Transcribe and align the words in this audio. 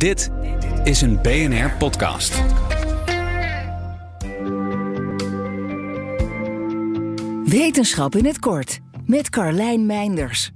Dit 0.00 0.30
is 0.84 1.00
een 1.00 1.22
BNR 1.22 1.70
podcast. 1.78 2.42
Wetenschap 7.44 8.14
in 8.14 8.24
het 8.24 8.38
kort 8.38 8.78
met 9.06 9.30
Carlijn 9.30 9.86
Meinders. 9.86 10.50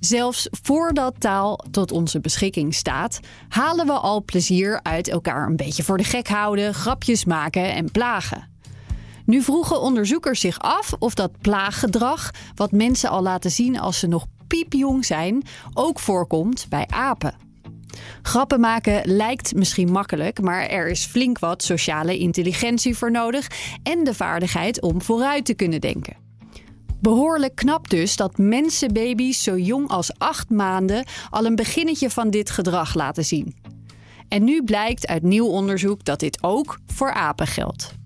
Zelfs 0.00 0.48
voordat 0.50 1.14
taal 1.18 1.64
tot 1.70 1.92
onze 1.92 2.20
beschikking 2.20 2.74
staat, 2.74 3.20
halen 3.48 3.86
we 3.86 3.92
al 3.92 4.24
plezier 4.24 4.80
uit 4.82 5.08
elkaar 5.08 5.46
een 5.46 5.56
beetje 5.56 5.82
voor 5.82 5.96
de 5.96 6.04
gek 6.04 6.28
houden, 6.28 6.74
grapjes 6.74 7.24
maken 7.24 7.72
en 7.74 7.90
plagen. 7.90 8.48
Nu 9.24 9.42
vroegen 9.42 9.80
onderzoekers 9.80 10.40
zich 10.40 10.58
af 10.58 10.92
of 10.98 11.14
dat 11.14 11.40
plaaggedrag, 11.40 12.30
wat 12.54 12.72
mensen 12.72 13.10
al 13.10 13.22
laten 13.22 13.50
zien 13.50 13.80
als 13.80 13.98
ze 13.98 14.06
nog 14.06 14.26
piepjong 14.46 15.04
zijn, 15.04 15.42
ook 15.74 15.98
voorkomt 15.98 16.66
bij 16.68 16.86
apen. 16.88 17.49
Grappen 18.22 18.60
maken 18.60 19.02
lijkt 19.04 19.54
misschien 19.54 19.92
makkelijk, 19.92 20.40
maar 20.40 20.66
er 20.66 20.88
is 20.88 21.04
flink 21.04 21.38
wat 21.38 21.62
sociale 21.62 22.18
intelligentie 22.18 22.96
voor 22.96 23.10
nodig 23.10 23.46
en 23.82 24.04
de 24.04 24.14
vaardigheid 24.14 24.80
om 24.80 25.02
vooruit 25.02 25.44
te 25.44 25.54
kunnen 25.54 25.80
denken. 25.80 26.16
Behoorlijk 27.00 27.54
knap 27.54 27.90
dus 27.90 28.16
dat 28.16 28.38
mensenbaby's 28.38 29.42
zo 29.42 29.56
jong 29.56 29.88
als 29.88 30.18
acht 30.18 30.50
maanden 30.50 31.04
al 31.30 31.44
een 31.44 31.54
beginnetje 31.54 32.10
van 32.10 32.30
dit 32.30 32.50
gedrag 32.50 32.94
laten 32.94 33.24
zien. 33.24 33.56
En 34.28 34.44
nu 34.44 34.64
blijkt 34.64 35.06
uit 35.06 35.22
nieuw 35.22 35.46
onderzoek 35.46 36.04
dat 36.04 36.20
dit 36.20 36.38
ook 36.42 36.78
voor 36.86 37.12
apen 37.12 37.46
geldt. 37.46 37.98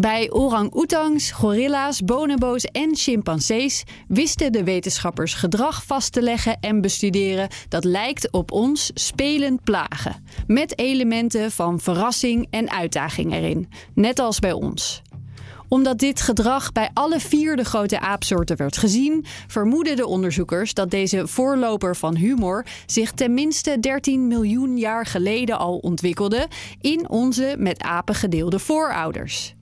Bij 0.00 0.30
orang-oetangs, 0.30 1.30
gorilla's, 1.30 2.04
bonobo's 2.04 2.64
en 2.64 2.96
chimpansees 2.96 3.84
wisten 4.08 4.52
de 4.52 4.64
wetenschappers 4.64 5.34
gedrag 5.34 5.84
vast 5.84 6.12
te 6.12 6.22
leggen 6.22 6.56
en 6.60 6.80
bestuderen 6.80 7.48
dat 7.68 7.84
lijkt 7.84 8.32
op 8.32 8.52
ons 8.52 8.90
spelend 8.94 9.64
plagen, 9.64 10.24
met 10.46 10.78
elementen 10.78 11.50
van 11.50 11.80
verrassing 11.80 12.46
en 12.50 12.70
uitdaging 12.70 13.32
erin, 13.32 13.68
net 13.94 14.18
als 14.18 14.38
bij 14.38 14.52
ons 14.52 15.02
omdat 15.68 15.98
dit 15.98 16.20
gedrag 16.20 16.72
bij 16.72 16.90
alle 16.94 17.20
vier 17.20 17.56
de 17.56 17.64
grote 17.64 18.00
aapsoorten 18.00 18.56
werd 18.56 18.76
gezien, 18.76 19.24
vermoeden 19.46 19.96
de 19.96 20.06
onderzoekers 20.06 20.74
dat 20.74 20.90
deze 20.90 21.26
voorloper 21.26 21.96
van 21.96 22.16
humor 22.16 22.66
zich 22.86 23.12
tenminste 23.12 23.80
13 23.80 24.26
miljoen 24.26 24.78
jaar 24.78 25.06
geleden 25.06 25.58
al 25.58 25.76
ontwikkelde 25.76 26.48
in 26.80 27.08
onze 27.08 27.54
met 27.58 27.82
apen 27.82 28.14
gedeelde 28.14 28.58
voorouders. 28.58 29.56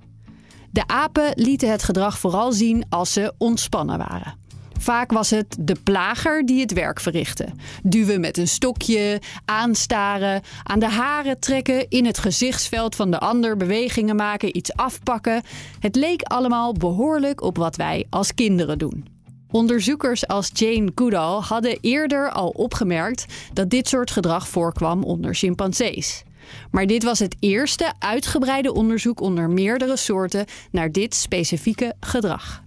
De 0.76 0.86
apen 0.86 1.32
lieten 1.34 1.70
het 1.70 1.82
gedrag 1.82 2.18
vooral 2.18 2.52
zien 2.52 2.84
als 2.88 3.12
ze 3.12 3.32
ontspannen 3.38 3.98
waren. 3.98 4.34
Vaak 4.78 5.12
was 5.12 5.30
het 5.30 5.56
de 5.60 5.76
plager 5.84 6.46
die 6.46 6.60
het 6.60 6.72
werk 6.72 7.00
verrichtte. 7.00 7.48
Duwen 7.82 8.20
met 8.20 8.38
een 8.38 8.48
stokje, 8.48 9.20
aanstaren, 9.44 10.42
aan 10.62 10.78
de 10.78 10.88
haren 10.88 11.40
trekken, 11.40 11.88
in 11.88 12.06
het 12.06 12.18
gezichtsveld 12.18 12.94
van 12.94 13.10
de 13.10 13.18
ander 13.18 13.56
bewegingen 13.56 14.16
maken, 14.16 14.56
iets 14.56 14.72
afpakken. 14.72 15.42
Het 15.80 15.96
leek 15.96 16.22
allemaal 16.22 16.72
behoorlijk 16.72 17.42
op 17.42 17.56
wat 17.56 17.76
wij 17.76 18.06
als 18.10 18.34
kinderen 18.34 18.78
doen. 18.78 19.06
Onderzoekers 19.50 20.26
als 20.26 20.50
Jane 20.52 20.92
Goodall 20.94 21.40
hadden 21.40 21.78
eerder 21.80 22.30
al 22.30 22.48
opgemerkt 22.48 23.24
dat 23.52 23.70
dit 23.70 23.88
soort 23.88 24.10
gedrag 24.10 24.48
voorkwam 24.48 25.02
onder 25.02 25.34
chimpansees. 25.34 26.24
Maar 26.70 26.86
dit 26.86 27.02
was 27.02 27.18
het 27.18 27.36
eerste 27.40 27.92
uitgebreide 27.98 28.72
onderzoek 28.72 29.20
onder 29.20 29.50
meerdere 29.50 29.96
soorten 29.96 30.46
naar 30.70 30.92
dit 30.92 31.14
specifieke 31.14 31.94
gedrag. 32.00 32.62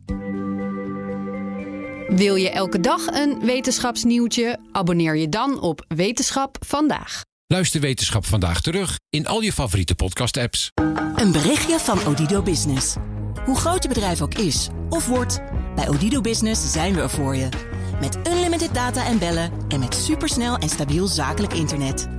Wil 2.07 2.35
je 2.35 2.49
elke 2.49 2.79
dag 2.79 3.05
een 3.05 3.39
wetenschapsnieuwtje? 3.45 4.59
Abonneer 4.71 5.15
je 5.15 5.29
dan 5.29 5.61
op 5.61 5.85
Wetenschap 5.87 6.57
vandaag. 6.65 7.21
Luister 7.47 7.81
Wetenschap 7.81 8.25
vandaag 8.25 8.61
terug 8.61 8.99
in 9.09 9.27
al 9.27 9.41
je 9.41 9.53
favoriete 9.53 9.95
podcast-apps. 9.95 10.71
Een 11.15 11.31
berichtje 11.31 11.79
van 11.79 12.05
Odido 12.05 12.41
Business. 12.41 12.95
Hoe 13.45 13.57
groot 13.57 13.83
je 13.83 13.89
bedrijf 13.89 14.21
ook 14.21 14.33
is 14.33 14.69
of 14.89 15.07
wordt, 15.07 15.41
bij 15.75 15.89
Odido 15.89 16.21
Business 16.21 16.71
zijn 16.71 16.93
we 16.93 17.01
er 17.01 17.09
voor 17.09 17.35
je. 17.35 17.49
Met 17.99 18.17
unlimited 18.27 18.73
data 18.73 19.05
en 19.05 19.19
bellen 19.19 19.51
en 19.67 19.79
met 19.79 19.95
supersnel 19.95 20.57
en 20.57 20.69
stabiel 20.69 21.07
zakelijk 21.07 21.53
internet. 21.53 22.18